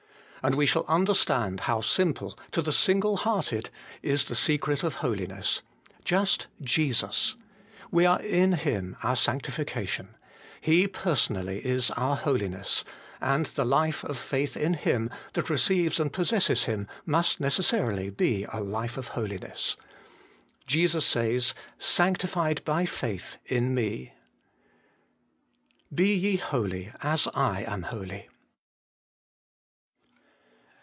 And 0.43 0.55
we 0.55 0.65
shall 0.65 0.85
understand 0.87 1.59
how 1.59 1.81
simple, 1.81 2.35
to 2.49 2.63
the 2.63 2.73
single 2.73 3.17
hearted, 3.17 3.69
is 4.01 4.23
the 4.27 4.33
secret 4.33 4.81
of 4.81 4.95
holiness: 4.95 5.61
just 6.03 6.47
Jesus. 6.61 7.35
We 7.91 8.07
are 8.07 8.19
in 8.19 8.53
Him, 8.53 8.97
our 9.03 9.15
Sanctification: 9.15 10.15
He 10.59 10.87
personally 10.87 11.63
is 11.63 11.91
our 11.91 12.15
Holiness; 12.15 12.83
and 13.21 13.45
the 13.45 13.65
life 13.65 14.03
of 14.03 14.17
faith 14.17 14.57
in 14.57 14.73
Him, 14.73 15.11
that 15.33 15.47
receives 15.51 15.99
and 15.99 16.11
possesses 16.11 16.63
Him, 16.63 16.87
must 17.05 17.39
necessarily 17.39 18.09
be 18.09 18.47
a 18.51 18.61
life 18.61 18.97
of 18.97 19.09
holiness. 19.09 19.77
Jesus 20.65 21.05
says,' 21.05 21.53
Sanctified 21.77 22.65
by 22.65 22.87
faith 22.87 23.37
in 23.45 23.75
me.' 23.75 24.15
BE 25.93 26.15
YE 26.15 26.37
HOLY, 26.37 26.91
AS 27.03 27.27
I 27.35 27.61
AM 27.67 27.83
HOLY. 27.83 28.27